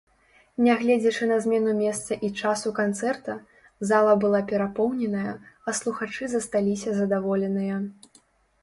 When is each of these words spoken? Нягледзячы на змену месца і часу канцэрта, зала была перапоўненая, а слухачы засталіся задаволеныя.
Нягледзячы 0.67 1.27
на 1.31 1.35
змену 1.43 1.71
месца 1.81 2.17
і 2.27 2.31
часу 2.41 2.71
канцэрта, 2.81 3.35
зала 3.91 4.17
была 4.25 4.43
перапоўненая, 4.53 5.33
а 5.67 5.77
слухачы 5.83 6.23
засталіся 6.35 6.89
задаволеныя. 7.05 7.75